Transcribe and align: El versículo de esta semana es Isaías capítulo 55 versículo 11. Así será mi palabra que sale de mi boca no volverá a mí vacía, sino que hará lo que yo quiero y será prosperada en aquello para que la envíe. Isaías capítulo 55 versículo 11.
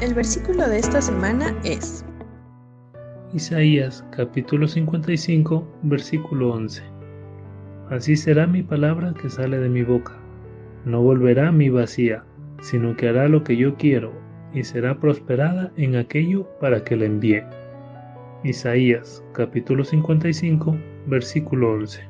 El 0.00 0.14
versículo 0.14 0.66
de 0.66 0.78
esta 0.78 1.02
semana 1.02 1.54
es 1.62 2.06
Isaías 3.34 4.02
capítulo 4.10 4.66
55 4.66 5.62
versículo 5.82 6.54
11. 6.54 6.82
Así 7.90 8.16
será 8.16 8.46
mi 8.46 8.62
palabra 8.62 9.12
que 9.20 9.28
sale 9.28 9.58
de 9.58 9.68
mi 9.68 9.82
boca 9.82 10.20
no 10.86 11.02
volverá 11.02 11.48
a 11.48 11.52
mí 11.52 11.68
vacía, 11.68 12.24
sino 12.62 12.96
que 12.96 13.08
hará 13.08 13.28
lo 13.28 13.44
que 13.44 13.56
yo 13.56 13.74
quiero 13.74 14.12
y 14.54 14.64
será 14.64 14.98
prosperada 14.98 15.70
en 15.76 15.96
aquello 15.96 16.48
para 16.60 16.82
que 16.82 16.96
la 16.96 17.04
envíe. 17.04 17.42
Isaías 18.42 19.22
capítulo 19.34 19.84
55 19.84 20.76
versículo 21.08 21.72
11. 21.72 22.09